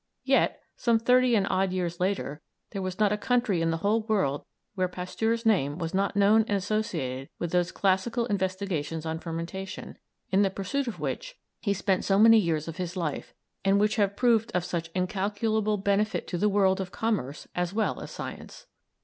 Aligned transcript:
Yet, 0.23 0.59
some 0.75 0.97
thirty 0.97 1.35
and 1.35 1.45
odd 1.47 1.71
years 1.71 1.99
later, 1.99 2.41
there 2.71 2.81
was 2.81 2.97
not 2.99 3.11
a 3.11 3.19
country 3.19 3.61
in 3.61 3.69
the 3.69 3.77
whole 3.85 4.01
world 4.01 4.43
where 4.73 4.87
Pasteur's 4.87 5.45
name 5.45 5.77
was 5.77 5.93
not 5.93 6.15
known 6.15 6.41
and 6.47 6.57
associated 6.57 7.29
with 7.37 7.51
those 7.51 7.71
classical 7.71 8.25
investigations 8.25 9.05
on 9.05 9.19
fermentation, 9.19 9.99
in 10.31 10.41
the 10.41 10.49
pursuit 10.49 10.87
of 10.87 10.99
which 10.99 11.37
he 11.59 11.71
spent 11.71 12.03
so 12.03 12.17
many 12.17 12.39
years 12.39 12.67
of 12.67 12.77
his 12.77 12.97
life, 12.97 13.35
and 13.63 13.79
which 13.79 13.97
have 13.97 14.15
proved 14.17 14.51
of 14.55 14.65
such 14.65 14.89
incalculable 14.95 15.77
benefit 15.77 16.25
to 16.29 16.37
the 16.39 16.49
world 16.49 16.81
of 16.81 16.91
commerce 16.91 17.47
as 17.53 17.71
well 17.71 17.99
as 18.01 18.09
science. 18.09 18.65